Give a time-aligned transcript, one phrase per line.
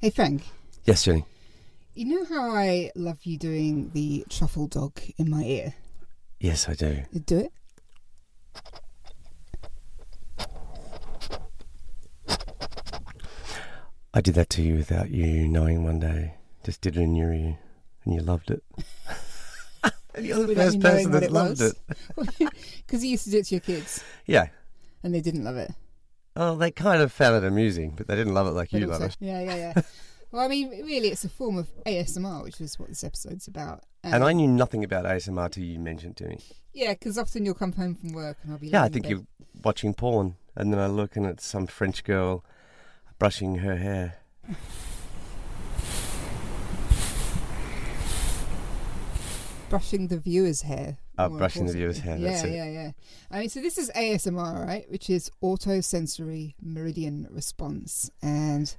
[0.00, 0.42] Hey, Frank.
[0.84, 1.24] Yes, Jenny.
[1.94, 5.74] You know how I love you doing the truffle dog in my ear?
[6.38, 7.02] Yes, I do.
[7.26, 7.52] Do it.
[14.14, 16.34] I did that to you without you knowing one day.
[16.64, 17.58] Just did it in your ear,
[18.04, 18.62] and you loved it.
[20.14, 21.74] and you're the Without first knowing person what that it loved was.
[22.40, 22.52] it.
[22.86, 24.46] Because you used to do it to your kids Yeah.
[25.02, 25.70] and they didn't love it.
[26.40, 28.86] Oh, they kind of found it amusing, but they didn't love it like But you
[28.92, 29.16] also- love it.
[29.20, 29.82] Yeah, yeah, yeah.
[30.30, 33.82] well, I mean, really, it's a form of ASMR, which is what this episode's about.
[34.04, 36.38] And I um, knew nothing about ASMR till you mentioned to me.
[36.72, 39.26] Yeah, because often you'll come home from work and I'll be Yeah, I think you're
[39.64, 42.44] watching porn, and then I look and it's some French girl
[43.18, 44.18] brushing her hair.
[49.68, 50.98] brushing the viewer's hair.
[51.18, 52.90] Uh, More brushing the viewer's hair, Yeah, yeah, yeah.
[53.28, 54.88] I mean, so this is ASMR, right?
[54.88, 58.74] Which is autosensory meridian response, and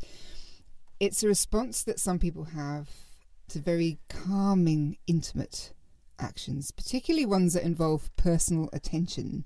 [1.00, 2.90] it's a response that some people have
[3.50, 5.74] to very calming, intimate
[6.18, 9.44] actions, particularly ones that involve personal attention.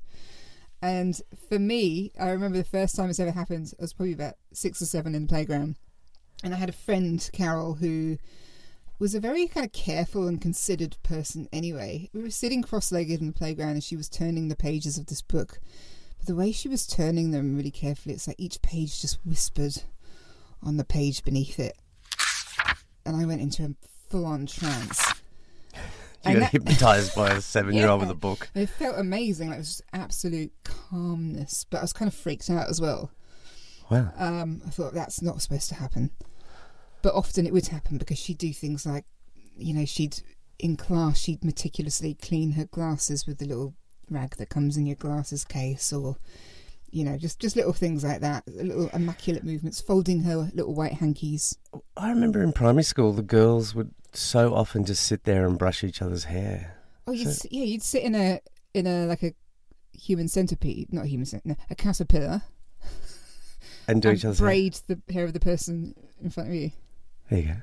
[0.82, 1.20] And
[1.50, 3.74] for me, I remember the first time this ever happened.
[3.80, 5.78] I was probably about six or seven in the playground,
[6.44, 8.18] and I had a friend, Carol, who
[9.04, 12.10] was a very kind of careful and considered person anyway.
[12.14, 15.08] We were sitting cross legged in the playground and she was turning the pages of
[15.08, 15.60] this book.
[16.18, 19.84] But the way she was turning them really carefully, it's like each page just whispered
[20.62, 21.78] on the page beneath it.
[23.06, 23.76] And I went into a
[24.10, 25.06] full on trance.
[26.26, 28.08] You got hypnotized by a seven-year-old Yeah.
[28.08, 28.50] with a book.
[28.56, 29.50] It felt amazing.
[29.50, 31.66] Like it was just absolute calmness.
[31.70, 33.12] But I was kind of freaked out as well.
[33.92, 34.14] Wow.
[34.18, 36.12] Um, I thought that's not supposed to happen.
[37.04, 39.06] But often it would happen because she'd do things like,
[39.56, 40.22] you know, she'd,
[40.58, 43.76] in class, she'd meticulously clean her glasses with the little
[44.10, 46.16] rag that comes in your glasses case or,
[46.92, 48.48] you know, just, just little things like that.
[48.48, 51.58] Little immaculate movements, folding her little white hankies.
[51.98, 55.84] I remember in primary school, the girls would so often just sit there and brush
[55.84, 56.78] each other's hair.
[57.06, 58.40] Oh, you'd, So- yeah, you'd sit in a,
[58.74, 59.34] in a, like a
[59.92, 62.44] human centipede, not a human centipede, no, a caterpillar.
[63.90, 64.48] And do and each other's hair.
[64.48, 66.72] braid the hair of the person in front of you.
[67.34, 67.56] There you go.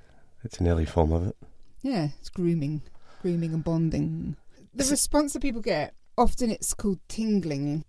[0.42, 1.36] That's an early form of it.
[1.80, 2.82] Yeah, it's grooming,
[3.22, 4.34] grooming and bonding.
[4.74, 7.84] The So- response that people get often it's called tingling.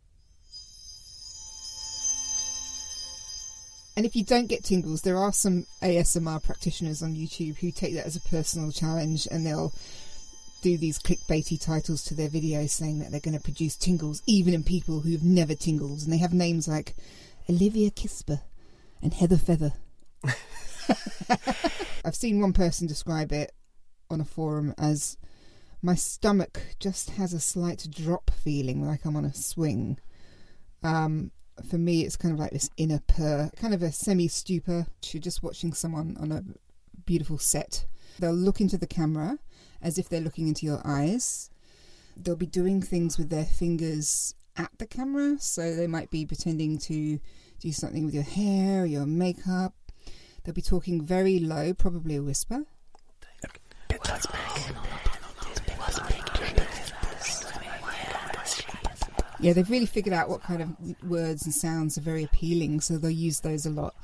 [3.98, 7.96] And if you don't get tingles, there are some ASMR practitioners on YouTube who take
[7.96, 9.74] that as a personal challenge and they'll
[10.62, 14.54] do these clickbaity titles to their videos saying that they're going to produce tingles even
[14.54, 16.04] in people who've never tingled.
[16.04, 16.94] And they have names like
[17.50, 18.42] Olivia Kissper
[19.02, 19.74] and Heather Feather.
[22.06, 23.52] I've seen one person describe it
[24.10, 25.18] on a forum as
[25.82, 29.98] my stomach just has a slight drop feeling like I'm on a swing.
[30.84, 31.32] Um,
[31.68, 34.88] for me, it's kind of like this inner purr, kind of a semi stupor.
[35.12, 36.44] You're just watching someone on a
[37.06, 37.86] beautiful set.
[38.20, 39.40] They'll look into the camera
[39.82, 41.50] as if they're looking into your eyes.
[42.16, 46.78] They'll be doing things with their fingers at the camera, so they might be pretending
[46.80, 47.20] to
[47.60, 49.74] do something with your hair or your makeup.
[50.44, 52.66] They'll be talking very low, probably a whisper.
[59.40, 62.98] Yeah, they've really figured out what kind of words and sounds are very appealing, so
[62.98, 63.96] they'll use those a lot.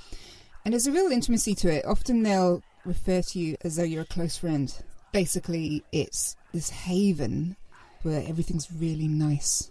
[0.66, 1.86] And there's a real intimacy to it.
[1.86, 4.74] Often they'll refer to you as though you're a close friend.
[5.12, 7.56] Basically, it's this haven
[8.02, 9.69] where everything's really nice.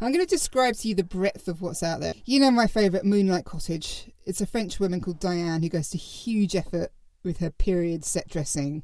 [0.00, 2.12] I'm going to describe to you the breadth of what's out there.
[2.26, 4.10] You know my favourite, Moonlight Cottage.
[4.26, 6.92] It's a French woman called Diane who goes to huge effort
[7.24, 8.82] with her period set dressing.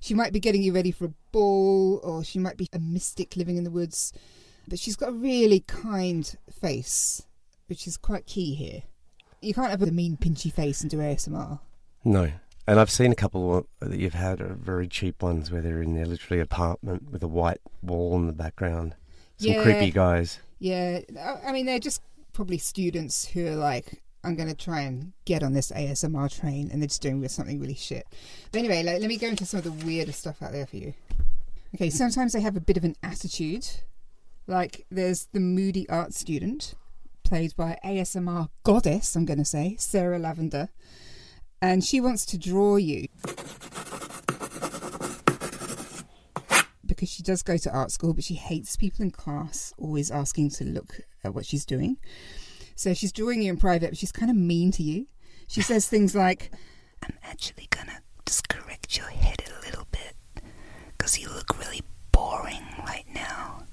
[0.00, 3.36] She might be getting you ready for a ball, or she might be a mystic
[3.36, 4.12] living in the woods.
[4.68, 7.22] But she's got a really kind face,
[7.66, 8.82] which is quite key here.
[9.40, 11.60] You can't have a mean, pinchy face and do ASMR.
[12.04, 12.30] No.
[12.66, 15.94] And I've seen a couple that you've had are very cheap ones where they're in
[15.94, 18.94] their literally apartment with a white wall in the background.
[19.42, 19.62] Some Yeah.
[19.62, 20.38] creepy guys.
[20.58, 21.00] Yeah,
[21.44, 22.00] I mean, they're just
[22.32, 26.70] probably students who are like, I'm going to try and get on this ASMR train,
[26.70, 28.06] and they're just doing with something really shit.
[28.52, 30.76] But anyway, let, let me go into some of the weirdest stuff out there for
[30.76, 30.94] you.
[31.74, 33.66] Okay, sometimes they have a bit of an attitude.
[34.46, 36.74] Like, there's the moody art student,
[37.24, 40.68] played by ASMR goddess, I'm going to say, Sarah Lavender.
[41.60, 43.08] And she wants to draw you.
[46.94, 50.50] Because she does go to art school, but she hates people in class always asking
[50.50, 51.98] to look at what she's doing.
[52.74, 55.06] So she's drawing you in private, but she's kind of mean to you.
[55.48, 56.50] She says things like,
[57.02, 60.14] I'm actually gonna just correct your head a little bit
[60.96, 63.64] because you look really boring right now.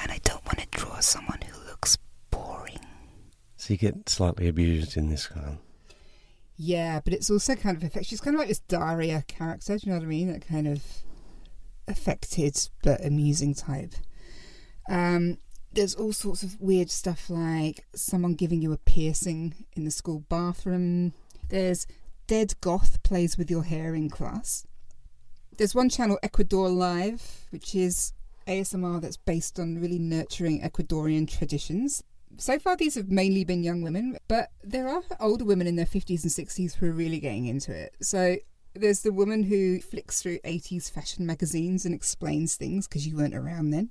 [0.00, 1.96] And I don't want to draw someone who looks
[2.30, 2.80] boring.
[3.56, 5.58] So you get slightly abused in this one.
[6.56, 8.06] Yeah, but it's also kind of affect.
[8.06, 9.76] She's kind of like this Daria character.
[9.76, 10.32] Do you know what I mean?
[10.32, 10.82] That kind of
[11.88, 13.94] affected but amusing type.
[14.88, 15.38] Um,
[15.72, 20.24] there's all sorts of weird stuff like someone giving you a piercing in the school
[20.28, 21.12] bathroom.
[21.48, 21.86] There's
[22.26, 24.66] Dead Goth plays with your hair in class.
[25.56, 28.12] There's one channel, Ecuador Live, which is
[28.46, 32.02] ASMR that's based on really nurturing Ecuadorian traditions.
[32.36, 35.86] So far, these have mainly been young women, but there are older women in their
[35.86, 37.94] 50s and 60s who are really getting into it.
[38.00, 38.36] So
[38.74, 43.34] there's the woman who flicks through 80s fashion magazines and explains things because you weren't
[43.34, 43.90] around then.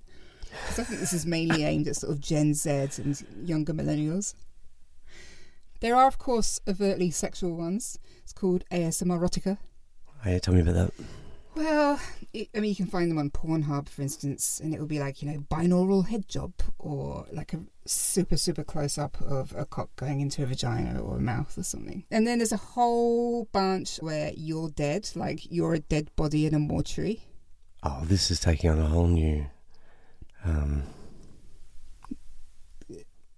[0.62, 4.36] Because I think this is mainly aimed at sort of Gen Z and younger millennials.
[5.80, 8.00] There are, of course, overtly sexual ones.
[8.24, 9.58] It's called ASMR Erotica.
[10.26, 10.94] Oh, yeah, tell me about that.
[11.56, 12.00] Well,
[12.34, 15.00] it, I mean, you can find them on Pornhub, for instance, and it will be
[15.00, 19.66] like, you know, binaural head job or like a super, super close up of a
[19.66, 22.06] cock going into a vagina or a mouth or something.
[22.10, 26.56] And then there's a whole bunch where you're dead, like you're a dead body in
[26.56, 27.22] a mortuary.
[27.84, 29.46] Oh, this is taking on a whole new.
[30.46, 30.84] Um,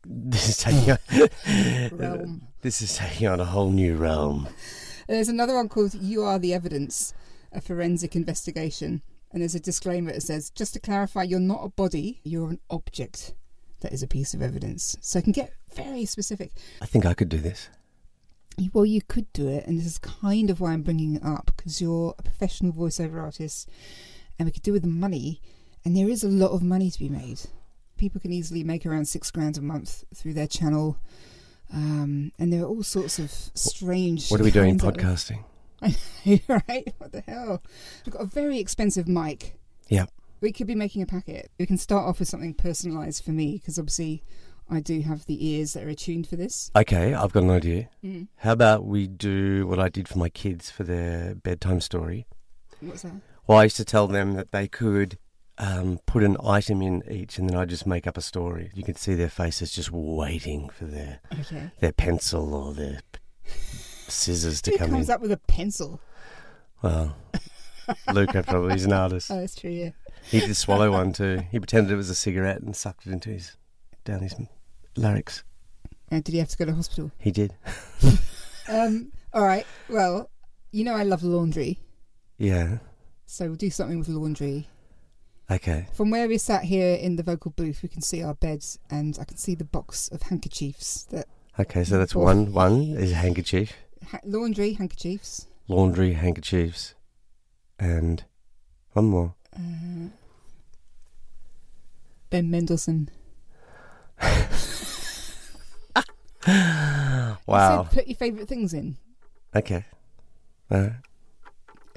[0.05, 0.97] this is taking on,
[1.97, 2.47] Realm.
[2.61, 4.47] this is taking on a whole new realm.
[5.07, 7.13] There's another one called You Are the Evidence,
[7.55, 9.01] a forensic investigation.
[9.31, 12.59] And there's a disclaimer that says, just to clarify, you're not a body, you're an
[12.69, 13.33] object
[13.81, 14.97] that is a piece of evidence.
[15.01, 16.51] So I can get very specific.
[16.81, 17.69] I think I could do this.
[18.73, 21.51] Well, you could do it, and this is kind of why I'm bringing it up
[21.57, 23.69] because you're a professional voiceover artist,
[24.39, 25.41] and we could do with the money,
[25.83, 27.41] and there is a lot of money to be made.
[27.97, 30.97] People can easily make around six grand a month through their channel,
[31.73, 34.29] um, and there are all sorts of strange.
[34.29, 35.05] What are we doing kinds out there.
[35.05, 35.43] podcasting?
[36.47, 36.93] right?
[36.97, 37.61] What the hell?
[38.05, 39.57] We've got a very expensive mic.
[39.87, 40.05] Yeah.
[40.41, 41.49] We could be making a packet.
[41.59, 44.23] We can start off with something personalised for me because obviously
[44.69, 46.71] I do have the ears that are attuned for this.
[46.75, 47.89] Okay, I've got an idea.
[48.03, 48.27] Mm.
[48.37, 52.27] How about we do what I did for my kids for their bedtime story?
[52.81, 53.13] What's that?
[53.47, 55.17] Well, I used to tell them that they could
[55.57, 58.71] um, put an item in each, and then I just make up a story.
[58.73, 61.71] You can see their faces just waiting for their Okay.
[61.79, 62.99] their pencil or their
[64.07, 65.15] scissors to Who come comes in.
[65.15, 65.99] up with a pencil?
[66.81, 67.15] Well,
[68.13, 69.29] Luca probably is an artist.
[69.31, 69.71] Oh, that's true.
[69.71, 69.89] Yeah.
[70.29, 71.41] He did swallow one too.
[71.51, 73.55] He pretended it was a cigarette and sucked it into his
[74.03, 74.35] down his
[74.95, 75.43] larynx.
[76.11, 77.11] Uh, did he have to go to hospital?
[77.19, 77.53] He did.
[78.67, 79.11] Um.
[79.31, 79.65] All right.
[79.89, 80.31] Well,
[80.71, 81.79] you know I love laundry,
[82.39, 82.79] Yeah.
[83.27, 84.67] so we'll do something with laundry.
[85.51, 85.85] Okay.
[85.93, 89.17] From where we sat here in the vocal booth, we can see our beds, and
[89.21, 91.27] I can see the box of handkerchiefs that
[91.59, 91.83] Okay.
[91.83, 92.53] So that's one.
[92.53, 93.73] One is a handkerchief,
[94.09, 95.47] ha- laundry handkerchiefs.
[95.67, 96.93] laundry handkerchiefs,
[97.79, 98.23] and
[98.93, 99.35] one more.
[99.55, 100.09] Uh,
[102.29, 103.09] ben Mendelsohn.
[107.47, 107.87] Wow.
[107.91, 108.97] Put your favourite things in.
[109.55, 109.85] Okay.
[110.69, 110.89] Uh,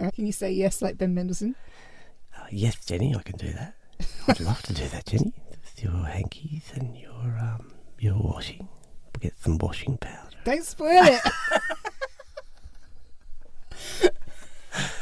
[0.00, 1.54] Uh, Can you say yes like Ben Mendelsohn?
[2.38, 3.74] uh, yes, Jenny, I can do that.
[4.28, 5.34] I'd love to do that, Jenny.
[5.50, 8.68] With your hankies and your um your washing.
[9.20, 10.36] Get some washing powder.
[10.44, 11.20] Don't spoil it.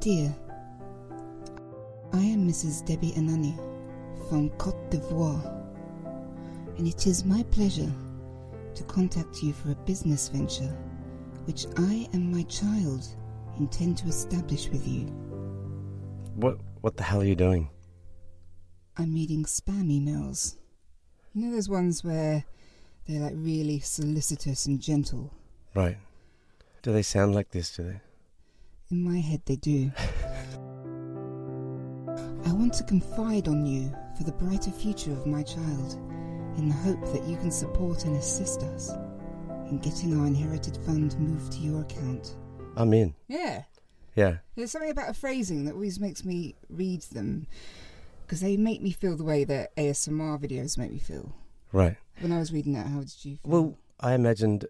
[0.00, 0.34] dear,
[2.14, 2.86] I am Mrs.
[2.86, 3.54] Debbie Anani
[4.30, 5.44] from Cote d'Ivoire,
[6.78, 7.92] and it is my pleasure
[8.74, 10.74] to contact you for a business venture
[11.44, 13.06] which I and my child
[13.58, 15.04] intend to establish with you.
[16.34, 17.68] What what the hell are you doing?
[18.96, 20.56] I'm reading spam emails.
[21.34, 22.46] You know those ones where
[23.06, 25.30] they're like really solicitous and gentle?
[25.74, 25.98] Right.
[26.80, 28.00] Do they sound like this, do they?
[28.90, 29.92] In my head, they do.
[32.44, 35.94] I want to confide on you for the brighter future of my child,
[36.56, 38.90] in the hope that you can support and assist us
[39.68, 42.34] in getting our inherited fund moved to your account.
[42.74, 43.14] I'm in.
[43.28, 43.62] Yeah.
[44.16, 44.38] Yeah.
[44.56, 47.46] There's something about a phrasing that always makes me read them
[48.26, 51.32] because they make me feel the way that ASMR videos make me feel.
[51.70, 51.96] Right.
[52.18, 53.52] When I was reading that, how did you feel?
[53.52, 54.66] Well, I imagined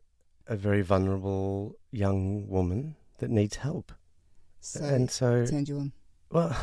[0.47, 3.93] a very vulnerable young woman that needs help.
[4.61, 5.93] So and so, turned you on.
[6.31, 6.57] well,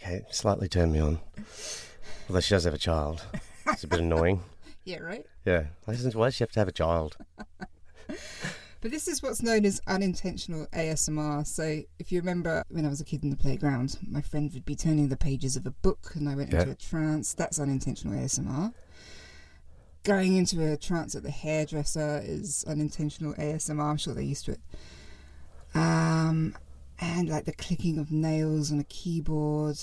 [0.00, 1.18] okay, slightly turned me on.
[2.28, 3.24] Although she does have a child.
[3.66, 4.40] It's a bit annoying.
[4.86, 5.24] Yeah, right?
[5.46, 5.64] Yeah.
[5.86, 7.16] Why does she have to have a child?
[8.82, 11.46] But this is what's known as unintentional ASMR.
[11.46, 14.66] So, if you remember when I was a kid in the playground, my friend would
[14.66, 16.60] be turning the pages of a book and I went Yeah.
[16.60, 17.32] into a trance.
[17.32, 18.74] That's unintentional ASMR.
[20.02, 23.84] Going into a trance at the hairdresser is unintentional ASMR.
[23.84, 24.60] I'm sure they're used to it.
[25.74, 26.54] Um,
[27.00, 29.78] and like the clicking of nails on a keyboard,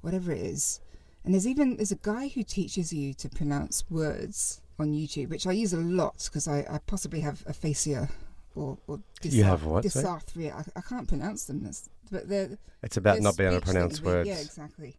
[0.00, 0.80] whatever it is.
[1.24, 5.46] And there's even there's a guy who teaches you to pronounce words on YouTube, which
[5.46, 8.08] I use a lot because I, I possibly have aphasia
[8.54, 10.54] or, or You have what, dysarthria.
[10.54, 13.66] I, I can't pronounce them, that's, but they're It's about they're not being able to
[13.66, 14.28] pronounce things, words.
[14.28, 14.96] Yeah, exactly.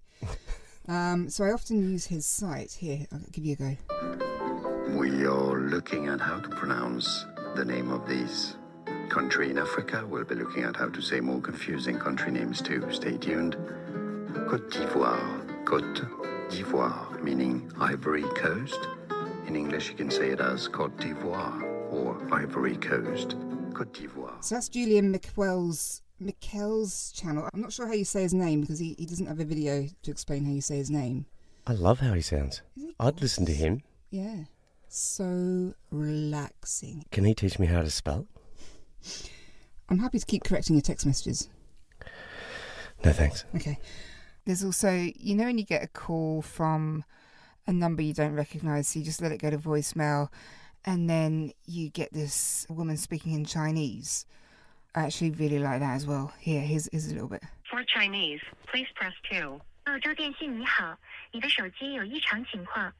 [0.88, 2.74] um, so I often use his site.
[2.74, 3.78] Here, I'll give you a go.
[4.98, 8.56] We are looking at how to pronounce the name of this
[9.10, 10.06] country in Africa.
[10.08, 12.86] We'll be looking at how to say more confusing country names too.
[12.92, 13.56] Stay tuned.
[14.48, 15.42] Côte d'Ivoire.
[15.66, 16.08] Côte
[16.50, 18.88] d'Ivoire, meaning Ivory Coast.
[19.48, 23.36] In English, you can say it as Côte d'Ivoire or Ivory Coast.
[23.74, 24.44] Côte d'Ivoire.
[24.44, 27.50] So that's Julian McQuell's McKell's channel.
[27.54, 29.88] I'm not sure how you say his name because he, he doesn't have a video
[30.04, 31.26] to explain how you say his name.
[31.68, 32.62] I love how he sounds.
[32.76, 33.82] He I'd listen to him.
[34.12, 34.46] Yeah.
[34.88, 37.06] So relaxing.
[37.12, 38.28] Can he teach me how to spell?
[39.89, 41.49] I'm happy to keep correcting your text messages.
[43.05, 43.45] No thanks.
[43.57, 43.79] Okay.
[44.45, 47.05] There's also, you know, when you get a call from
[47.67, 50.29] a number you don't recognize, so you just let it go to voicemail,
[50.85, 54.27] and then you get this woman speaking in Chinese.
[54.95, 56.33] I actually really like that as well.
[56.41, 57.43] Here, here's, here's a little bit.
[57.71, 59.61] For Chinese, please press 2.
[59.85, 60.97] 澳洲电信你好，
[61.33, 62.93] 你的手机有异常情况，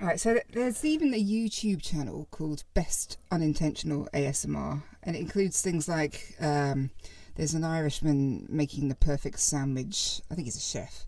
[0.00, 5.88] Right, so there's even a YouTube channel called Best Unintentional ASMR, and it includes things
[5.88, 6.90] like um,
[7.36, 10.20] there's an Irishman making the perfect sandwich.
[10.30, 11.06] I think he's a chef.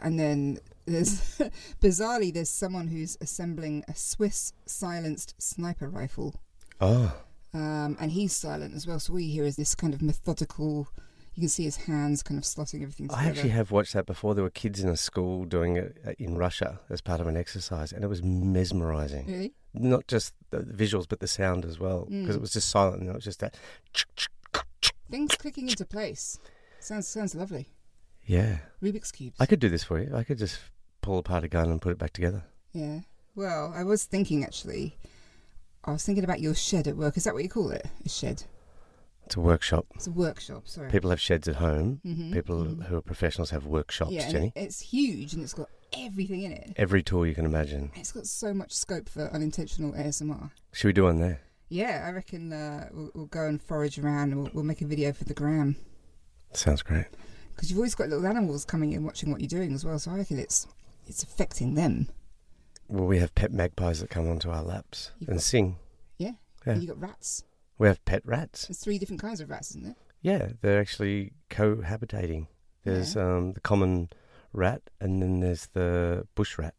[0.00, 1.40] And then there's,
[1.82, 6.34] bizarrely, there's someone who's assembling a Swiss silenced sniper rifle.
[6.80, 7.14] Oh.
[7.52, 10.88] Um, and he's silent as well, so all you hear is this kind of methodical
[11.38, 13.22] you can see his hands kind of slotting everything together.
[13.22, 14.34] I actually have watched that before.
[14.34, 17.36] There were kids in a school doing it uh, in Russia as part of an
[17.36, 19.24] exercise, and it was mesmerizing.
[19.28, 19.52] Really?
[19.72, 22.38] Not just the visuals, but the sound as well, because Mm.
[22.38, 23.56] it was just silent and it was just that.
[25.08, 26.40] Things clicking into place.
[26.80, 27.68] Sounds sounds lovely.
[28.26, 29.36] Yeah, Rubik's cubes.
[29.38, 30.10] I could do this for you.
[30.14, 30.58] I could just
[31.02, 32.42] pull apart a gun and put it back together.
[32.72, 33.00] Yeah.
[33.36, 34.98] Well, I was thinking actually.
[35.84, 37.16] I was thinking about your shed at work.
[37.16, 37.86] Is that what you call it?
[38.04, 38.42] A shed.
[39.28, 39.86] It's a workshop.
[39.94, 40.66] It's a workshop.
[40.66, 40.90] Sorry.
[40.90, 42.00] People have sheds at home.
[42.04, 42.84] Mhm, People mhm.
[42.86, 44.52] who are professionals have workshops, yeah, Jenny.
[44.56, 46.72] it's huge and it's got everything in it.
[46.76, 47.90] Every tool you can imagine.
[47.94, 50.50] It's got so much scope for unintentional ASMR.
[50.72, 51.40] Should we do one there?
[51.68, 54.86] Yeah, I reckon uh, we'll, we'll go and forage around and we'll, we'll make a
[54.86, 55.76] video for the gram.
[56.54, 57.04] Sounds great.
[57.54, 60.10] Because you've always got little animals coming in watching what you're doing as well, so
[60.10, 60.66] I reckon it's
[61.06, 62.08] it's affecting them.
[62.88, 65.76] Well, we have pet magpies that come onto our laps You've and got- sing.
[66.16, 66.32] Yeah.
[66.66, 66.72] Yeah.
[66.72, 67.44] And you got rats.
[67.78, 68.66] We have pet rats.
[68.66, 69.94] There's three different kinds of rats, isn't there?
[70.20, 72.48] Yeah, they're actually cohabitating.
[72.84, 74.08] There's um, the common
[74.52, 76.74] rat, and then there's the bush rat.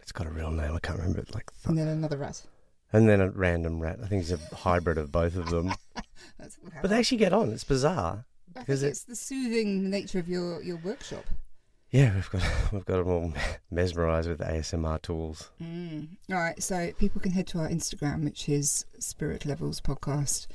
[0.00, 0.74] It's got a real name.
[0.74, 1.34] I can't remember it.
[1.34, 2.40] Like, And then another rat.
[2.92, 3.98] and then a random rat.
[4.02, 5.74] I think it's a hybrid of both of them.
[6.38, 7.50] That's But they actually get on.
[7.52, 8.24] It's bizarre.
[8.56, 11.24] I because it- it's the soothing nature of your, your workshop.
[11.90, 12.42] Yeah, we've got
[12.72, 13.32] we've got them all
[13.70, 15.50] mesmerised with ASMR tools.
[15.60, 16.08] Mm.
[16.30, 20.46] All right, so people can head to our Instagram, which is Spirit Levels Podcast,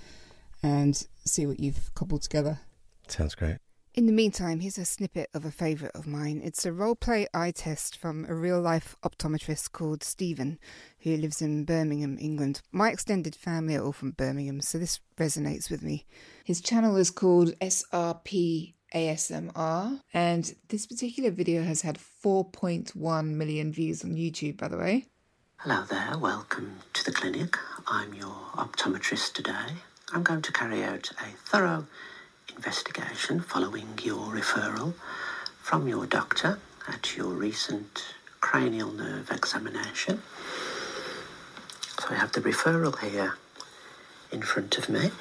[0.64, 2.60] and see what you've cobbled together.
[3.08, 3.58] Sounds great.
[3.94, 6.42] In the meantime, here's a snippet of a favourite of mine.
[6.44, 10.60] It's a role play eye test from a real life optometrist called Stephen,
[11.00, 12.62] who lives in Birmingham, England.
[12.74, 16.06] My extended family are all from Birmingham, so this resonates with me.
[16.44, 24.06] His channel is called SRP ASMR, and this particular video has had 4.1 million views
[24.06, 25.06] on YouTube, by the way.
[25.58, 27.58] Hello there, welcome to the clinic.
[27.88, 29.82] I'm your optometrist today.
[30.14, 31.88] I'm going to carry out a thorough
[32.56, 34.94] investigation following your referral
[35.62, 40.22] from your doctor at your recent cranial nerve examination.
[42.00, 43.36] So I have the referral here
[44.32, 45.12] in front of me.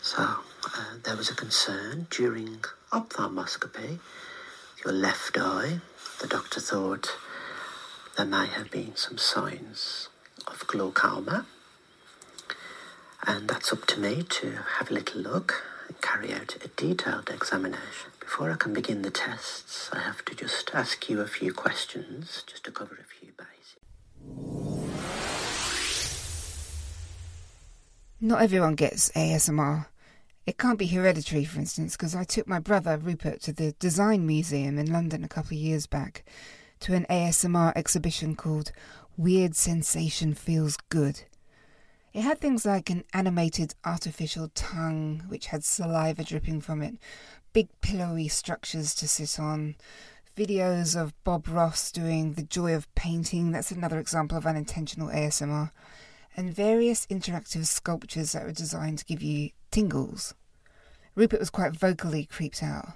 [0.00, 0.38] So
[1.04, 3.98] there was a concern during ophthalmoscopy,
[4.84, 5.80] your left eye.
[6.20, 7.10] The doctor thought
[8.16, 10.08] there may have been some signs
[10.46, 11.46] of glaucoma.
[13.26, 17.30] And that's up to me to have a little look and carry out a detailed
[17.30, 18.10] examination.
[18.20, 22.42] Before I can begin the tests, I have to just ask you a few questions
[22.46, 23.76] just to cover a few bases.
[28.20, 29.86] Not everyone gets ASMR.
[30.46, 34.28] It can't be hereditary, for instance, because I took my brother Rupert to the Design
[34.28, 36.24] Museum in London a couple of years back
[36.80, 38.70] to an ASMR exhibition called
[39.16, 41.22] Weird Sensation Feels Good.
[42.14, 46.94] It had things like an animated artificial tongue, which had saliva dripping from it,
[47.52, 49.74] big pillowy structures to sit on,
[50.36, 55.72] videos of Bob Ross doing the joy of painting, that's another example of unintentional ASMR,
[56.36, 60.34] and various interactive sculptures that were designed to give you tingles.
[61.14, 62.88] Rupert was quite vocally creeped out.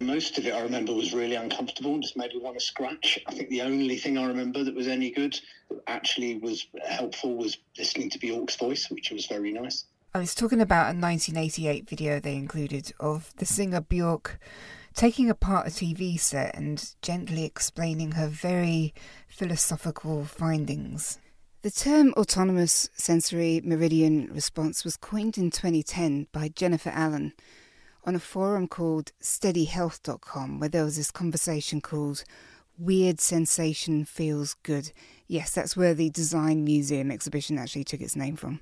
[0.00, 3.18] Most of it I remember was really uncomfortable and just made me want to scratch.
[3.26, 5.38] I think the only thing I remember that was any good,
[5.70, 9.84] that actually was helpful, was listening to Bjork's voice, which was very nice.
[10.14, 14.40] I was talking about a 1988 video they included of the singer Bjork
[14.94, 18.92] taking apart a TV set and gently explaining her very
[19.28, 21.18] philosophical findings.
[21.62, 27.34] The term autonomous sensory meridian response was coined in 2010 by Jennifer Allen
[28.02, 32.24] on a forum called steadyhealth.com where there was this conversation called
[32.76, 34.90] Weird Sensation Feels Good.
[35.28, 38.60] Yes, that's where the Design Museum exhibition actually took its name from.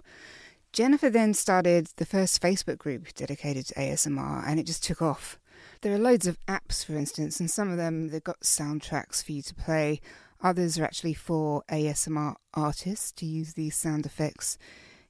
[0.71, 5.39] Jennifer then started the first Facebook group dedicated to ASMR and it just took off.
[5.81, 9.33] There are loads of apps, for instance, and some of them they've got soundtracks for
[9.33, 10.03] you to play.
[10.43, 14.57] Others are actually for ASMR artists to use these sound effects.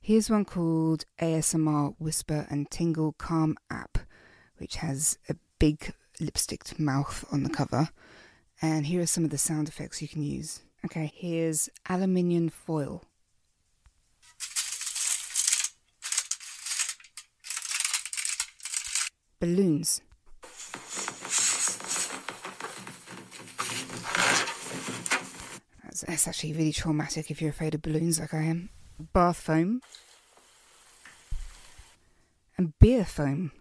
[0.00, 3.98] Here's one called ASMR Whisper and Tingle Calm app,
[4.58, 7.90] which has a big lipsticked mouth on the cover.
[8.60, 10.62] And here are some of the sound effects you can use.
[10.84, 13.04] Okay, here's aluminium foil.
[19.38, 20.02] Balloons.
[26.00, 28.70] That's, that's actually really traumatic if you're afraid of balloons like I am.
[29.12, 29.82] Bath foam.
[32.56, 33.52] And beer foam.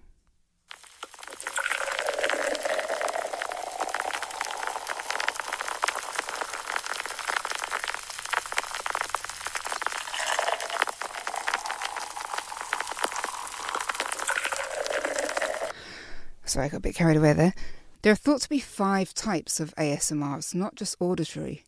[16.45, 17.53] Sorry, I got a bit carried away there.
[18.01, 20.37] There are thought to be five types of ASMR.
[20.37, 21.63] It's not just auditory.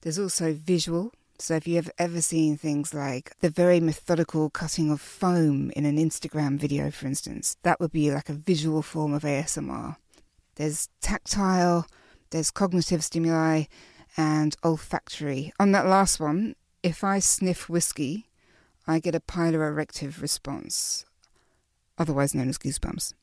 [0.00, 1.12] There's also visual.
[1.38, 5.96] So if you've ever seen things like the very methodical cutting of foam in an
[5.96, 9.96] Instagram video, for instance, that would be like a visual form of ASMR.
[10.56, 11.86] There's tactile,
[12.30, 13.64] there's cognitive stimuli,
[14.16, 15.52] and olfactory.
[15.60, 18.26] On that last one, if I sniff whiskey,
[18.86, 21.04] I get a piloerective response,
[21.98, 23.14] otherwise known as goosebumps.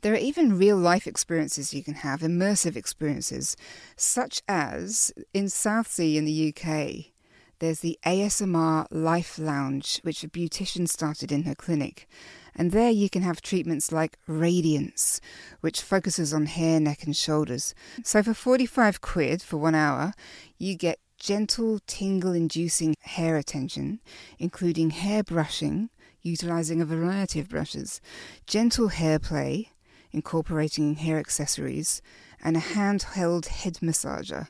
[0.00, 3.56] There are even real life experiences you can have, immersive experiences,
[3.96, 7.12] such as in Southsea in the UK.
[7.58, 12.08] There's the ASMR Life Lounge, which a beautician started in her clinic.
[12.54, 15.20] And there you can have treatments like Radiance,
[15.60, 17.74] which focuses on hair, neck, and shoulders.
[18.04, 20.12] So for 45 quid for one hour,
[20.56, 24.00] you get gentle, tingle inducing hair attention,
[24.38, 25.90] including hair brushing,
[26.22, 28.00] utilizing a variety of brushes,
[28.46, 29.70] gentle hair play,
[30.12, 32.02] incorporating hair accessories,
[32.42, 34.48] and a handheld head massager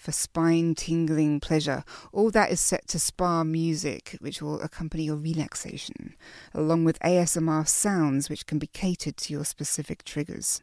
[0.00, 1.84] for spine tingling pleasure.
[2.10, 6.14] All that is set to spa music, which will accompany your relaxation,
[6.54, 10.62] along with ASMR sounds, which can be catered to your specific triggers.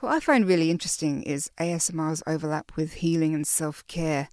[0.00, 4.28] What I find really interesting is ASMR's overlap with healing and self care.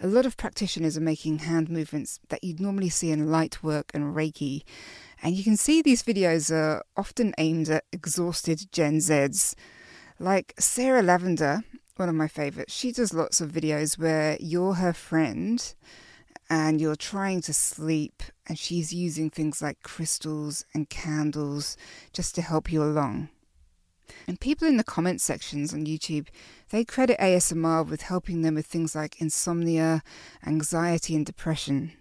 [0.00, 3.90] A lot of practitioners are making hand movements that you'd normally see in light work
[3.92, 4.62] and Reiki,
[5.22, 9.54] and you can see these videos are often aimed at exhausted Gen Zs.
[10.18, 11.62] Like Sarah Lavender,
[11.96, 15.74] one of my favourites, she does lots of videos where you're her friend
[16.50, 21.76] and you're trying to sleep, and she's using things like crystals and candles
[22.12, 23.30] just to help you along.
[24.26, 26.28] And people in the comment sections on YouTube,
[26.70, 30.02] they credit ASMR with helping them with things like insomnia,
[30.44, 31.92] anxiety, and depression.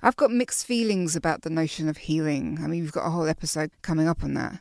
[0.00, 2.58] I've got mixed feelings about the notion of healing.
[2.62, 4.60] I mean, we've got a whole episode coming up on that.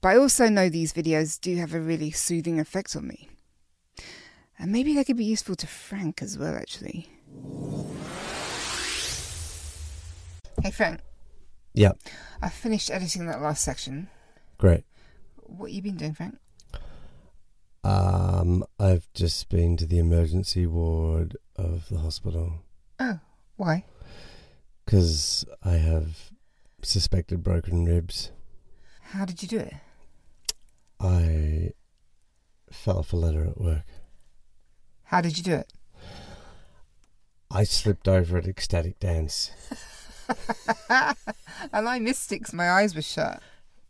[0.00, 3.28] But I also know these videos do have a really soothing effect on me.
[4.58, 7.08] And maybe they could be useful to Frank as well, actually.
[10.62, 11.00] Hey, Frank.
[11.74, 11.92] Yeah,
[12.40, 14.08] I finished editing that last section.
[14.58, 14.84] great.
[15.36, 16.38] What you been doing, Frank?
[17.84, 22.62] Um, I've just been to the emergency ward of the hospital
[23.00, 23.18] Oh,
[23.56, 23.84] why?
[24.84, 26.30] Because I have
[26.82, 28.30] suspected broken ribs.
[29.00, 29.74] How did you do it?
[31.00, 31.70] I
[32.70, 33.84] fell off a ladder at work.
[35.04, 35.72] How did you do it?
[37.50, 39.50] I slipped over at ecstatic dance.
[40.88, 43.42] and I missed it 'cause my eyes were shut.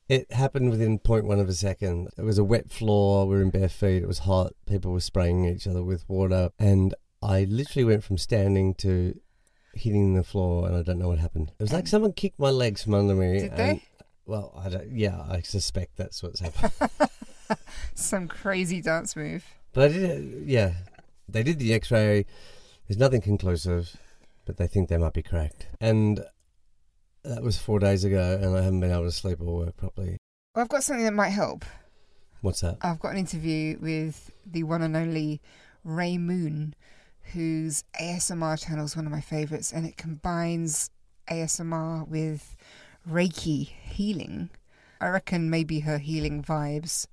[0.09, 2.09] It happened within 0.1 of a second.
[2.19, 3.27] It was a wet floor.
[3.27, 4.03] We were in bare feet.
[4.03, 4.53] It was hot.
[4.67, 6.51] People were spraying each other with water.
[6.59, 9.19] And I literally went from standing to
[9.75, 11.53] hitting the floor, and I don't know what happened.
[11.59, 13.41] It was like um, someone kicked my legs from under me.
[13.41, 13.83] Did and, they?
[14.27, 14.91] Well, I don't.
[14.91, 16.91] Yeah, I suspect that's what's happened.
[17.95, 19.45] Some crazy dance move.
[19.73, 20.11] but I did.
[20.11, 20.73] Uh, yeah,
[21.29, 22.27] they did the X-ray.
[22.87, 23.97] There's nothing conclusive,
[24.45, 25.67] but they think they might be cracked.
[25.81, 26.25] And
[27.25, 30.19] that was four days ago, and I haven't been able to sleep or work properly.
[30.55, 31.65] Well, I've got something that might help.
[32.41, 32.79] What's that?
[32.83, 35.41] I've got an interview with the one and only
[35.85, 36.75] Rea Moon,
[37.33, 40.91] whose ASMR channel is one of my favourites, and it combines
[41.31, 42.57] ASMR with
[43.09, 44.51] Reiki healing.
[45.01, 47.07] I reckon maybe her healing vibes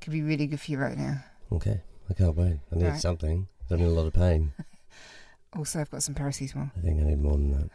[0.00, 1.24] could be really good for you right now.
[1.52, 2.58] Okay, I can't wait.
[2.72, 3.00] I need Right.
[3.00, 3.48] something.
[3.70, 4.52] I'm in a lot of pain.
[5.56, 6.70] Also, I've got some paracetamol.
[6.76, 7.70] I think I need more than that.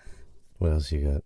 [0.59, 1.23] What else you got?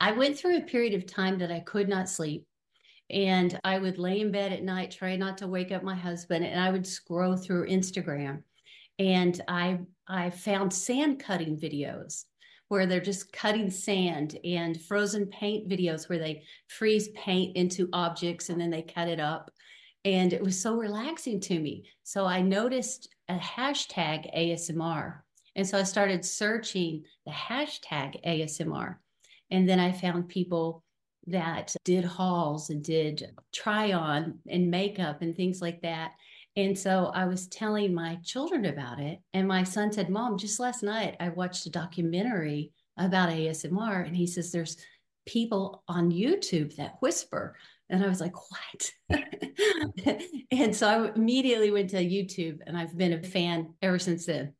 [0.00, 2.46] I went through a period of time that I could not sleep.
[3.10, 6.44] And I would lay in bed at night, try not to wake up my husband,
[6.44, 8.42] and I would scroll through Instagram.
[8.98, 12.24] And I I found sand cutting videos
[12.68, 18.50] where they're just cutting sand and frozen paint videos where they freeze paint into objects
[18.50, 19.50] and then they cut it up.
[20.04, 21.84] And it was so relaxing to me.
[22.04, 25.20] So I noticed a hashtag ASMR.
[25.56, 28.96] And so I started searching the hashtag ASMR.
[29.50, 30.82] And then I found people
[31.26, 36.12] that did hauls and did try on and makeup and things like that.
[36.56, 39.20] And so I was telling my children about it.
[39.32, 44.06] And my son said, Mom, just last night I watched a documentary about ASMR.
[44.06, 44.76] And he says, There's
[45.26, 47.54] people on YouTube that whisper.
[47.90, 49.20] And I was like, What?
[50.50, 54.54] and so I immediately went to YouTube and I've been a fan ever since then.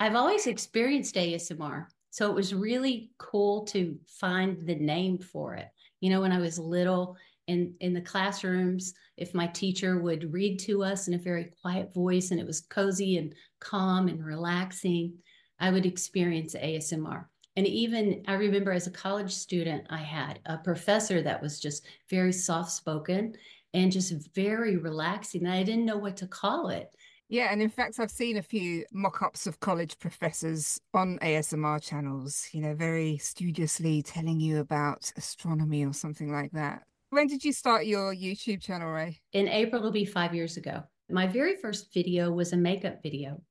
[0.00, 1.86] I've always experienced ASMR.
[2.10, 5.68] So it was really cool to find the name for it.
[6.00, 7.16] You know, when I was little
[7.46, 11.92] in, in the classrooms, if my teacher would read to us in a very quiet
[11.92, 15.14] voice and it was cozy and calm and relaxing,
[15.58, 17.24] I would experience ASMR.
[17.56, 21.84] And even I remember as a college student, I had a professor that was just
[22.08, 23.34] very soft spoken
[23.74, 25.46] and just very relaxing.
[25.46, 26.94] I didn't know what to call it.
[27.30, 31.82] Yeah, and in fact, I've seen a few mock ups of college professors on ASMR
[31.82, 36.84] channels, you know, very studiously telling you about astronomy or something like that.
[37.10, 39.20] When did you start your YouTube channel, Rea?
[39.34, 40.82] In April, it'll be five years ago.
[41.10, 43.42] My very first video was a makeup video.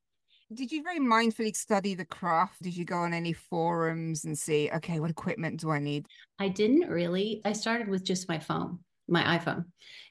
[0.52, 2.62] Did you very mindfully study the craft?
[2.64, 6.08] Did you go on any forums and see, okay, what equipment do I need?
[6.40, 7.42] I didn't really.
[7.46, 9.66] I started with just my phone, my iPhone.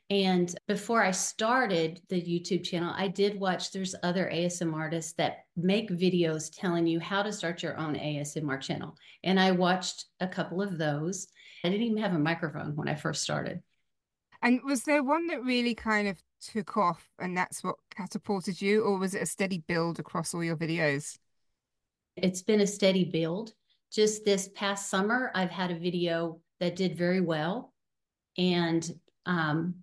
[0.08, 5.38] And before I started the YouTube channel, I did watch there's other ASM artists that
[5.56, 8.94] make videos telling you how to start your own ASMR channel.
[9.24, 11.26] And I watched a couple of those.
[11.64, 13.62] I didn't even have a microphone when I first started.
[14.42, 18.82] And was there one that really kind of took off and that's what catapulted you,
[18.82, 21.18] or was it a steady build across all your videos?
[22.16, 23.54] It's been a steady build.
[23.90, 27.72] Just this past summer, I've had a video that did very well.
[28.38, 28.88] And
[29.24, 29.76] um,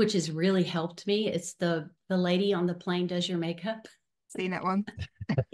[0.00, 1.28] which has really helped me.
[1.28, 3.86] It's the the lady on the plane does your makeup.
[4.28, 4.86] Seen that one?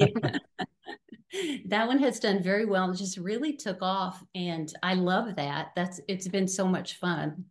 [1.67, 2.93] that one has done very well.
[2.93, 5.73] It just really took off, and I love that.
[5.75, 7.47] That's it's been so much fun.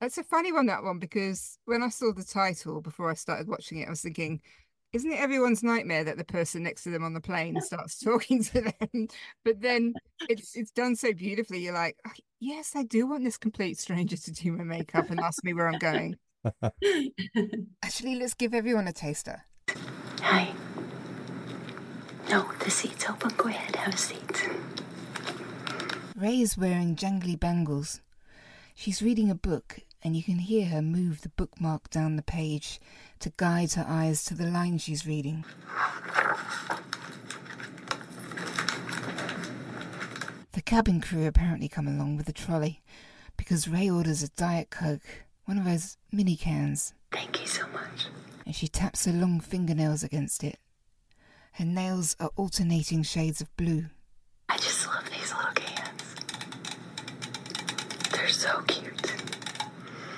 [0.00, 3.48] It's a funny one, that one, because when I saw the title before I started
[3.48, 4.42] watching it, I was thinking,
[4.92, 8.42] isn't it everyone's nightmare that the person next to them on the plane starts talking
[8.44, 9.08] to them?
[9.44, 9.94] But then
[10.28, 11.60] it's it's done so beautifully.
[11.60, 15.20] You're like, "Oh, yes, I do want this complete stranger to do my makeup and
[15.20, 16.16] ask me where I'm going.
[17.82, 19.44] Actually, let's give everyone a taster.
[20.20, 20.52] Hi.
[22.28, 23.32] No, the seat's open.
[23.36, 24.48] Go ahead, have a seat.
[26.16, 28.00] Rea is wearing jangly bangles.
[28.74, 32.80] She's reading a book, and you can hear her move the bookmark down the page
[33.20, 35.44] to guide her eyes to the line she's reading.
[40.52, 42.82] The cabin crew apparently come along with the trolley
[43.36, 48.06] because Rea orders a Diet Coke, one of those mini cans, Thank you so much.
[48.46, 50.58] and she taps her long fingernails against it.
[51.52, 53.86] Her nails are alternating shades of blue.
[54.48, 56.14] I just love these little cans.
[58.10, 58.91] They're so cute.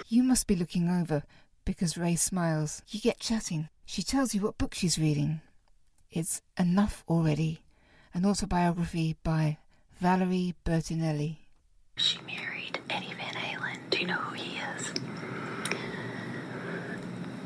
[0.07, 1.23] You must be looking over
[1.65, 2.83] because Rea smiles.
[2.89, 3.71] You get chatting.
[3.87, 5.41] She tells you what book she's reading.
[6.11, 7.63] It's Enough Already,
[8.13, 9.59] an autobiography by
[10.01, 11.39] Valerie Bertinelli.
[11.97, 13.79] She married Eddie Van Halen.
[13.91, 14.93] Do you know who he is?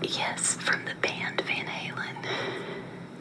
[0.03, 2.25] Yes, from the band Van Halen,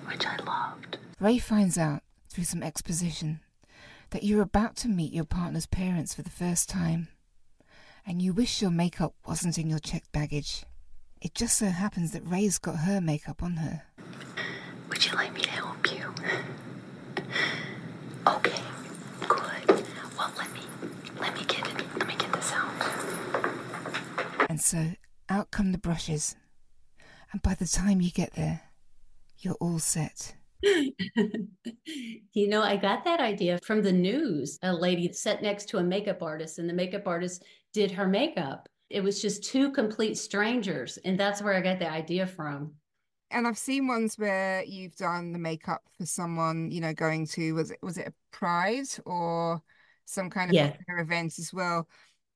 [0.08, 0.98] which I loved.
[1.20, 3.42] Rea finds out through some exposition
[4.10, 7.10] that you're about to meet your partner's parents for the first time,
[8.08, 10.64] and you wish your makeup wasn't in your checked baggage.
[11.22, 13.84] It just so happens that Rea's got her makeup on her.
[14.90, 16.14] Would you like me to help you?
[18.26, 18.62] Okay,
[19.28, 19.84] good.
[20.18, 20.62] Well, let me
[21.20, 21.98] let me get it.
[21.98, 22.72] Let me get this out.
[24.50, 24.92] And so
[25.28, 26.38] out come the brushes,
[27.34, 28.62] and by the time you get there,
[29.40, 30.36] you're all set.
[30.64, 34.58] you know, I got that idea from the news.
[34.64, 38.70] A lady sat next to a makeup artist, and the makeup artist did her makeup.
[38.90, 40.98] It was just two complete strangers.
[41.04, 42.74] And that's where I got the idea from.
[43.30, 47.54] And I've seen ones where you've done the makeup for someone, you know, going to
[47.54, 49.62] was it was it a pride or
[50.06, 50.74] some kind of Yeah.
[50.88, 51.90] event as well.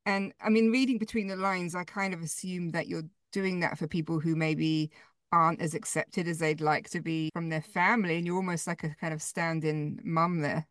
[0.06, 3.78] And I mean, reading between the lines, I kind of assume that you're doing that
[3.78, 4.92] for people who maybe
[5.32, 8.84] aren't as accepted as they'd like to be from their family, and you're almost like
[8.84, 10.68] a kind of stand-in mum there.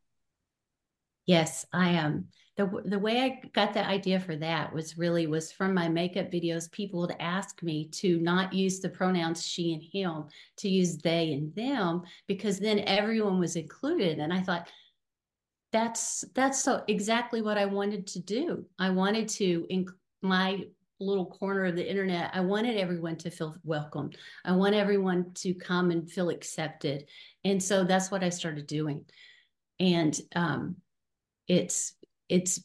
[1.30, 2.26] Yes, I am.
[2.56, 6.28] The the way I got the idea for that was really was from my makeup
[6.32, 6.68] videos.
[6.72, 10.24] People would ask me to not use the pronouns she and him,
[10.56, 14.18] to use they and them, because then everyone was included.
[14.18, 14.68] And I thought
[15.70, 18.66] that's that's so exactly what I wanted to do.
[18.80, 19.86] I wanted to in
[20.22, 20.64] my
[20.98, 24.10] little corner of the internet, I wanted everyone to feel welcome.
[24.44, 27.04] I want everyone to come and feel accepted.
[27.44, 29.04] And so that's what I started doing.
[29.78, 30.74] And um
[31.50, 31.94] it's
[32.28, 32.60] it's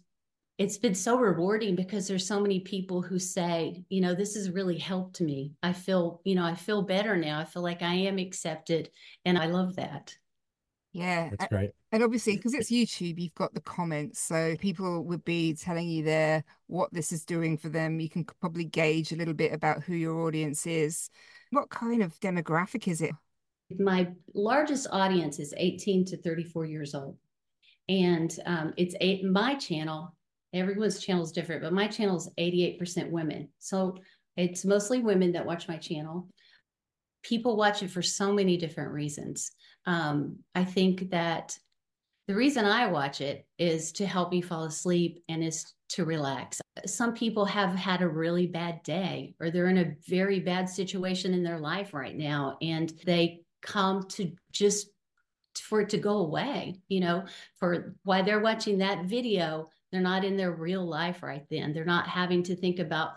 [0.60, 4.52] it's been so rewarding because there's so many people who say you know this has
[4.52, 7.94] really helped me i feel you know i feel better now i feel like i
[7.96, 8.90] am accepted
[9.26, 10.16] and i love that
[10.94, 11.72] Yeah, That's great.
[11.92, 16.04] and obviously because it's YouTube, you've got the comments, so people would be telling you
[16.04, 18.00] there what this is doing for them.
[18.00, 21.10] You can probably gauge a little bit about who your audience is.
[21.50, 23.12] What kind of demographic is it?
[23.80, 27.18] my largest audience is 18 to 34 years old
[27.88, 30.16] and um, it's eight my channel
[30.54, 33.50] everyone's channel is different but my channel is 88% women.
[33.60, 33.98] So
[34.38, 36.28] it's mostly women that watch my channel.
[37.24, 39.52] People watch it for so many different reasons.
[39.86, 41.58] Um, i think that
[42.28, 46.60] the reason i watch it is to help me fall asleep and is to relax.
[46.88, 51.34] Some people have had a really bad day or they're in a very bad situation
[51.34, 54.90] in their life right now and they come to just
[55.60, 57.24] for it to go away you know
[57.60, 61.72] for why they're watching that video they're not in their real life right then.
[61.72, 63.12] They're not having to think about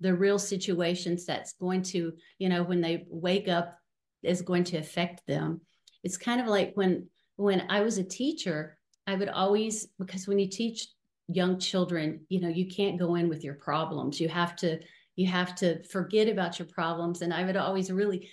[0.00, 3.78] the real situations that's going to you know when they wake up
[4.22, 5.60] is going to affect them.
[6.02, 10.38] It's kind of like when when i was a teacher i would always because when
[10.38, 10.88] you teach
[11.28, 14.18] young children you know you can't go in with your problems.
[14.18, 14.78] You have to
[15.16, 17.20] you have to forget about your problems.
[17.20, 18.30] And i would always really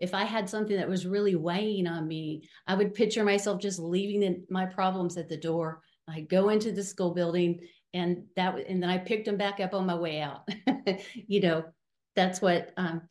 [0.00, 3.78] if i had something that was really weighing on me i would picture myself just
[3.78, 7.60] leaving the, my problems at the door i'd go into the school building
[7.94, 10.48] and that and then i picked them back up on my way out
[11.14, 11.64] you know
[12.14, 13.02] that's what um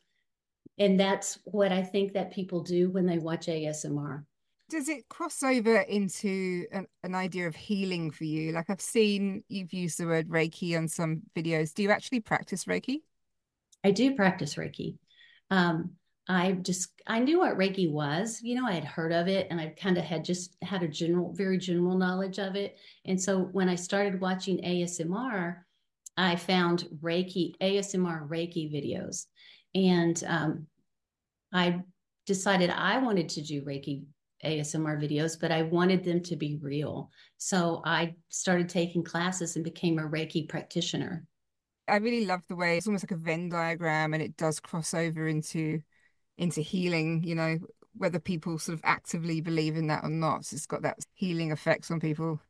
[0.78, 4.24] and that's what i think that people do when they watch asmr
[4.68, 8.50] Does it cross over into an, an idea of healing for you?
[8.52, 11.72] Like I've seen you've used the word Reiki on some videos.
[11.72, 13.02] Do you actually practice Reiki?
[13.84, 14.96] I do practice Reiki.
[15.50, 15.92] Um,
[16.28, 18.40] I just I knew what Reiki was.
[18.42, 20.88] You know, I had heard of it, and I kind of had just had a
[20.88, 22.76] general, very general knowledge of it.
[23.04, 25.58] And so when I started watching ASMR,
[26.16, 29.26] I found Reiki ASMR Reiki videos,
[29.74, 30.66] and um,
[31.52, 31.82] I
[32.26, 34.04] decided I wanted to do Reiki
[34.44, 37.10] ASMR videos, but I wanted them to be real.
[37.38, 41.24] So I started taking classes and became a Reiki practitioner.
[41.88, 44.92] I really love the way it's almost like a Venn diagram and it does cross
[44.92, 45.80] over into
[46.38, 47.58] into healing, you know,
[47.96, 50.40] whether people sort of actively believe in that or not.
[50.52, 52.40] It's got that healing effects on people.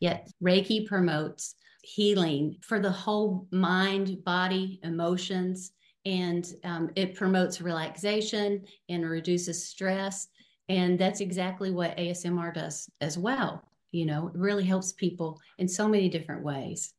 [0.00, 5.72] Yes, Reiki promotes healing for the whole mind, body, emotions,
[6.04, 10.28] and um, it promotes relaxation and reduces stress.
[10.68, 13.62] And that's exactly what ASMR does as well.
[13.92, 16.94] You know, it really helps people in so many different ways.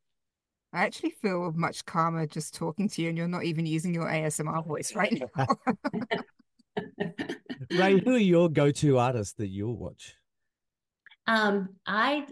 [0.74, 4.06] I actually feel much calmer just talking to you, and you're not even using your
[4.06, 5.48] ASMR voice right now.
[7.70, 10.16] Rea, who are your go-to artists that you'll watch?
[11.28, 12.26] Um, I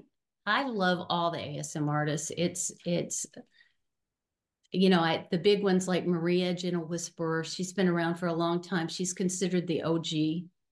[0.46, 2.32] I love all the ASM artists.
[2.36, 3.28] It's it's
[4.72, 7.44] you know, I the big ones like Maria Gentle Whisperer.
[7.44, 8.88] She's been around for a long time.
[8.88, 10.08] She's considered the OG,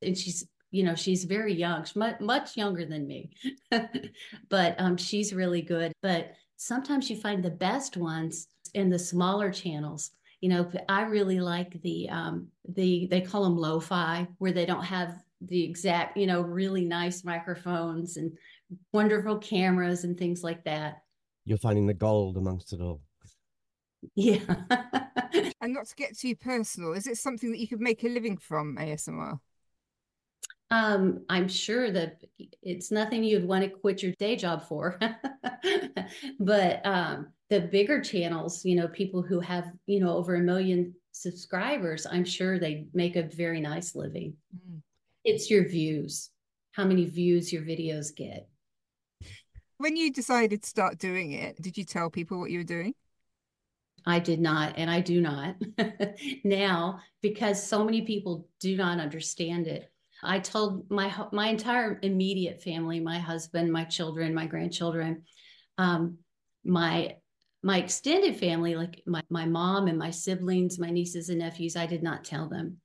[0.01, 3.31] and she's you know she's very young, she's much much younger than me,
[4.49, 5.91] but um, she's really good.
[6.01, 11.39] But sometimes you find the best ones in the smaller channels, You know, I really
[11.39, 16.27] like the um the they call them lo-fi where they don't have the exact, you
[16.27, 18.37] know, really nice microphones and
[18.93, 21.01] wonderful cameras and things like that.
[21.45, 23.01] You're finding the gold amongst it all.
[24.15, 24.39] Yeah.
[25.61, 28.37] And not to get too personal, is it something that you could make a living
[28.37, 29.39] from ASMR?
[30.71, 32.21] Um, I'm sure that
[32.61, 34.99] it's nothing you'd want to quit your day job for.
[36.39, 40.93] But um, the bigger channels, you know, people who have, you know, over a million
[41.11, 44.33] subscribers, I'm sure they make a very nice living.
[45.23, 46.29] It's your views,
[46.71, 48.47] how many views your videos get.
[49.77, 52.95] When you decided to start doing it, did you tell people what you were doing?
[54.05, 55.55] I did not, and I do not
[56.43, 59.88] now because so many people do not understand it.
[60.23, 65.23] I told my my entire immediate family, my husband, my children, my grandchildren,
[65.77, 66.17] um,
[66.63, 67.15] my
[67.63, 71.75] my extended family, like my my mom and my siblings, my nieces and nephews.
[71.75, 72.77] I did not tell them,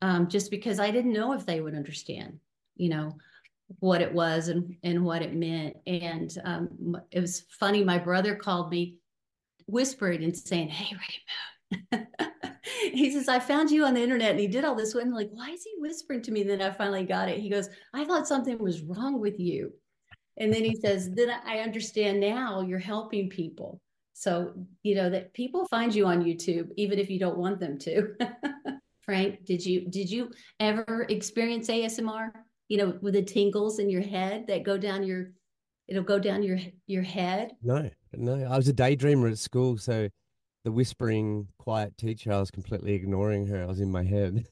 [0.00, 2.38] um, just because I didn't know if they would understand.
[2.76, 3.16] You know
[3.78, 5.76] what it was and and what it meant.
[5.86, 7.84] And um, it was funny.
[7.84, 8.96] My brother called me
[9.66, 12.06] whispering and saying, Hey, Rea Moon.
[12.92, 14.94] he says, I found you on the internet and he did all this.
[14.94, 16.42] And I'm like, why is he whispering to me?
[16.42, 17.38] Then I finally got it.
[17.38, 19.72] He goes, I thought something was wrong with you.
[20.38, 23.80] And then he says, Then I understand now you're helping people.
[24.14, 24.52] So,
[24.82, 28.14] you know, that people find you on YouTube, even if you don't want them to.
[29.02, 32.30] Frank, did you did you ever experience ASMR?
[32.68, 35.32] You know, with the tingles in your head that go down your
[35.88, 37.52] it'll go down your your head.
[37.62, 38.44] No, no.
[38.44, 40.08] I was a daydreamer at school, so
[40.64, 43.62] the whispering, quiet teacher, I was completely ignoring her.
[43.62, 44.46] I was in my head.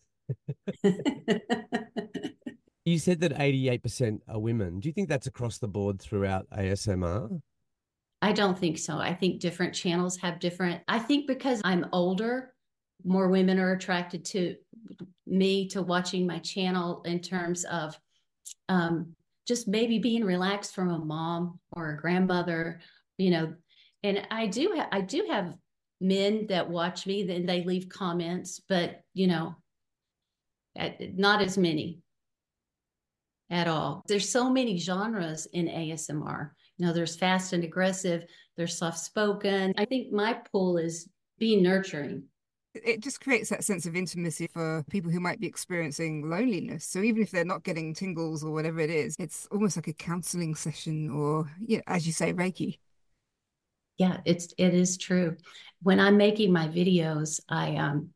[2.85, 4.81] You said that 88% are women.
[4.81, 7.41] Do you think that's across the board throughout ASMR?
[8.23, 8.99] I don't think so.
[8.99, 10.83] I think different channels have different.
[10.89, 12.55] I think because I'm older,
[13.05, 14.57] more women are attracted to
[15.27, 17.99] me to watching my channel in terms of
[18.69, 19.15] um,
[19.47, 22.81] just maybe being relaxed from a mom or a grandmother,
[23.19, 23.55] you know.
[24.03, 25.55] And I do ha- I do have
[26.01, 29.55] men that watch me, then they leave comments, but you know,
[31.15, 32.01] not as many
[33.51, 34.03] at all.
[34.07, 36.51] There's so many genres in ASMR.
[36.79, 38.25] You know, there's fast and aggressive,
[38.57, 39.75] there's soft spoken.
[39.77, 41.09] I think my pull is
[41.39, 42.25] being nurturing.
[42.73, 46.85] It just creates that sense of intimacy for people who might be experiencing loneliness.
[46.85, 49.93] So even if they're not getting tingles or whatever it is, it's almost like a
[49.93, 52.79] counseling session or, yeah, as you say, Reiki.
[54.01, 55.37] Yeah, it's it is true.
[55.83, 58.11] When I'm making my videos, I um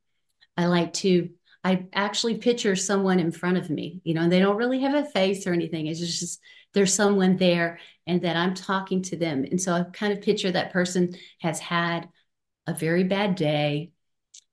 [0.57, 1.31] I like to
[1.65, 4.01] I actually picture someone in front of me.
[4.05, 5.87] You know, they don't really have a face or anything.
[5.89, 6.41] It's just
[6.75, 9.45] there's someone there and that I'm talking to them.
[9.45, 12.09] And so I kind of picture that person has had
[12.67, 13.93] a very bad day.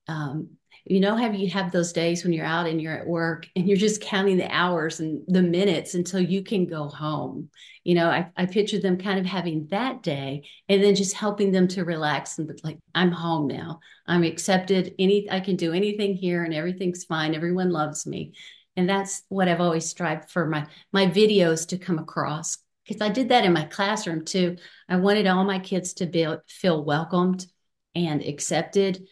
[0.08, 0.50] Um,
[0.84, 3.68] you know, have you have those days when you're out and you're at work and
[3.68, 7.50] you're just counting the hours and the minutes until you can go home.
[7.84, 11.52] You know, I, I picture them kind of having that day and then just helping
[11.52, 13.80] them to relax and like, I'm home now.
[14.06, 14.94] I'm accepted.
[14.98, 17.34] Any I can do anything here and everything's fine.
[17.34, 18.32] Everyone loves me.
[18.76, 22.58] And that's what I've always strived for my my videos to come across.
[22.86, 24.56] Because I did that in my classroom too.
[24.88, 27.46] I wanted all my kids to be, feel welcomed
[27.94, 29.06] and accepted.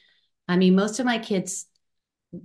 [0.50, 1.66] I mean, most of my kids,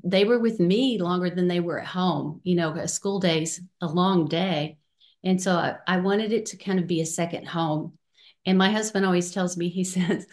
[0.03, 2.39] they were with me longer than they were at home.
[2.43, 4.77] You know, a school day's a long day.
[5.23, 7.97] And so I, I wanted it to kind of be a second home.
[8.45, 10.27] And my husband always tells me, he says,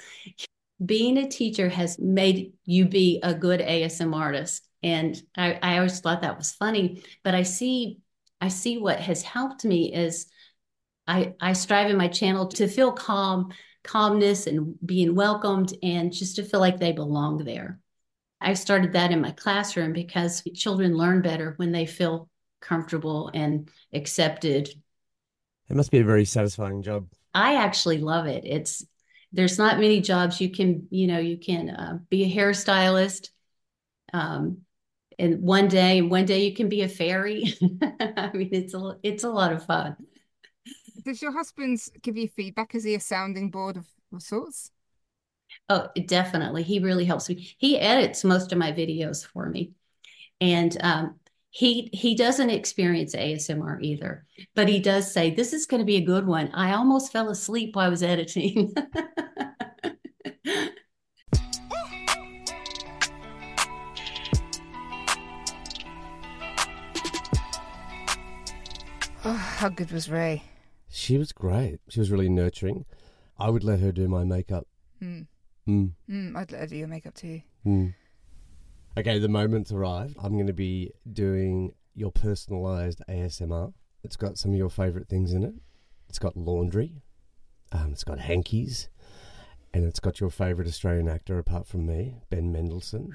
[0.85, 4.69] being a teacher has made you be a good ASMR artist.
[4.83, 7.03] And I, I always thought that was funny.
[7.25, 8.01] But I see,
[8.39, 10.27] I see what has helped me is
[11.07, 16.37] I, I strive in my channel to feel calm, calmness and being welcomed and just
[16.37, 17.81] to feel like they belong there.
[18.40, 22.29] I started that in my classroom because children learn better when they feel
[22.61, 24.68] comfortable and accepted.
[25.68, 27.07] It must be a very satisfying job.
[27.35, 28.45] I actually love it.
[28.45, 28.85] It's
[29.33, 33.30] there's not many jobs you can you know you can uh, be a hairstylist,
[34.12, 34.59] um,
[35.18, 37.55] and one day one day you can be a fairy.
[37.83, 39.97] I mean it's a it's a lot of fun.
[41.05, 42.74] Does your husband give you feedback?
[42.74, 44.70] Is he a sounding board of, of sorts?
[45.68, 46.62] Oh, definitely.
[46.62, 47.55] He really helps me.
[47.59, 49.72] He edits most of my videos for me.
[50.40, 51.18] And um,
[51.50, 54.24] he he doesn't experience ASMR either,
[54.55, 56.50] but he does say, This is going to be a good one.
[56.55, 58.72] I almost fell asleep while I was editing.
[69.24, 70.42] Oh, how good was Rea?
[70.95, 71.80] She was great.
[71.88, 72.84] She was really nurturing.
[73.38, 74.66] I would let her do my makeup
[75.01, 75.22] Hmm.
[75.66, 75.93] Mm.
[76.09, 77.43] Mm, I'd let her do your makeup too.
[77.66, 77.95] Mm.
[78.97, 80.16] Okay, the moment's arrived.
[80.22, 83.72] I'm going to be doing your personalised ASMR.
[84.05, 85.55] It's got some of your favourite things in it.
[86.09, 87.03] It's got laundry.
[87.72, 88.90] Um, it's got hankies.
[89.74, 93.11] And it's got your favourite Australian actor apart from me, Ben Mendelsohn.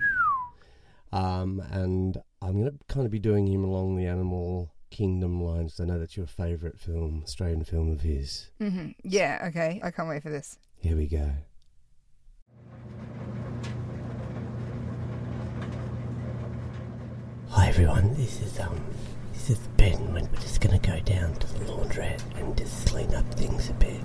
[1.14, 5.80] Um, and I'm going to kind of be doing him along the animal kingdom lines.
[5.80, 8.48] I know that's your favourite film, Australian film of his.
[8.60, 9.80] hmm Yeah, okay.
[9.84, 10.58] I can't wait for this.
[10.80, 11.32] Here we go.
[17.50, 18.80] Hi everyone, this is um,
[19.34, 20.14] this is Ben.
[20.14, 24.02] We're just gonna go down to the laundrette and just clean up things a bit.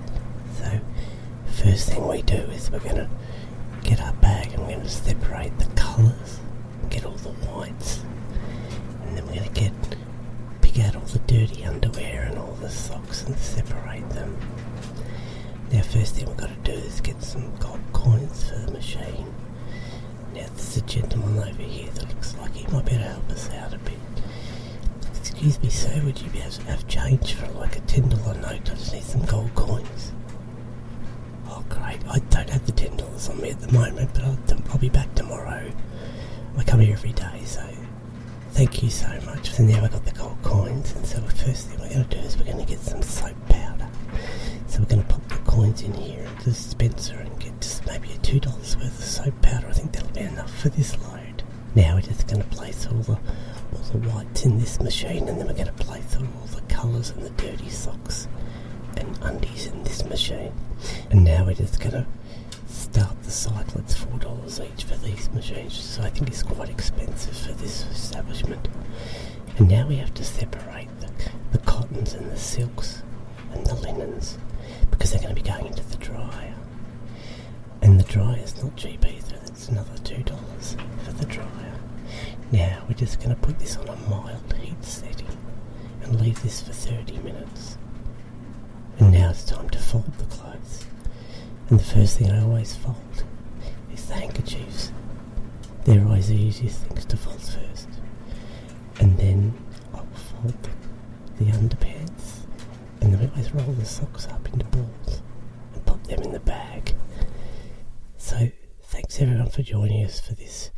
[0.57, 0.79] So,
[1.45, 3.09] first thing we do is we're gonna
[3.83, 6.39] get our bag and we're gonna separate the colours,
[6.89, 8.01] get all the whites,
[9.03, 9.73] and then we're gonna get
[10.81, 14.37] out all the dirty underwear and all the socks and separate them.
[15.71, 19.33] Now, first thing we've got to do is get some gold coins for the machine.
[20.33, 23.29] Now, there's a gentleman over here that looks like he might be able to help
[23.29, 23.93] us out a bit.
[25.19, 28.09] Excuse me, sir, would you be able to have change for like a $10
[28.41, 28.45] note?
[28.45, 30.11] I just need some gold coins.
[31.47, 31.99] Oh, great.
[32.09, 34.37] I don't have the $10 on me at the moment, but I'll,
[34.71, 35.69] I'll be back tomorrow.
[36.57, 37.67] I come here every day, so
[38.53, 39.51] thank you so much.
[39.51, 42.17] So now I've got the gold coins, and so the first thing we're going to
[42.17, 43.87] do is we're going to get some soap powder.
[44.67, 47.85] So we're going to pop the coins in here into the dispenser and get just
[47.87, 49.67] maybe a $2 worth of soap powder.
[49.67, 51.43] I think that'll be enough for this load.
[51.75, 53.13] Now we're just going to place all the
[53.73, 57.09] all the whites in this machine and then we're going to place all the colours
[57.09, 58.27] and the dirty socks
[58.97, 60.53] and undies in this machine.
[61.09, 62.05] And now we're just going to
[62.93, 63.79] start the cycle.
[63.79, 68.67] It's $4 each for these machines, so I think it's quite expensive for this establishment.
[69.57, 71.09] And now we have to separate the,
[71.53, 73.01] the cottons and the silks
[73.51, 74.37] and the linens
[74.91, 76.53] because they're going to be going into the dryer.
[77.81, 81.79] And the dryer's not cheap either, that's another $2 for the dryer.
[82.51, 85.35] Now we're just going to put this on a mild heat setting
[86.03, 87.75] and leave this for 30 minutes.
[88.99, 90.85] And now it's time to fold the clothes.
[91.73, 93.23] And the first thing I always fold
[93.91, 94.91] is the handkerchiefs.
[95.85, 97.89] They're always the easiest things to fold first.
[98.99, 99.55] And then
[99.91, 100.69] I'll fold
[101.39, 102.45] the underpants.
[103.01, 105.23] And then we always roll the socks up into balls
[105.73, 106.93] and pop them in the bag.
[108.17, 108.51] So
[108.83, 110.69] thanks everyone for joining us for this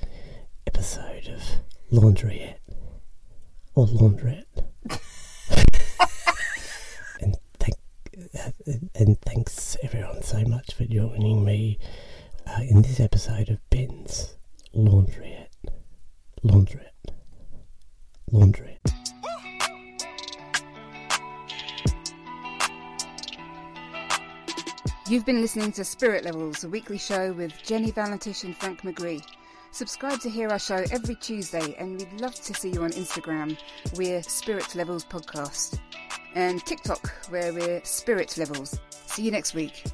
[0.65, 1.43] episode of
[1.91, 2.59] Laundryette.
[3.73, 4.45] Or Laundrette.
[7.19, 7.75] and thank
[8.39, 11.78] uh, and thanks everyone so much for joining me
[12.47, 14.36] uh, in this episode of Ben's
[14.76, 15.47] Laundryette.
[16.43, 16.89] Laundrette.
[18.32, 18.80] Laundrette.
[25.07, 29.24] You've been listening to Spirit Levels, a weekly show with Jenny Valentish and Frank McGree.
[29.70, 33.57] Subscribe to hear our show every Tuesday, and we'd love to see you on Instagram.
[33.95, 35.80] We're Spirit Levels Podcast.
[36.36, 38.77] And TikTok, where we're Spirit Levels.
[38.89, 39.86] See you next week.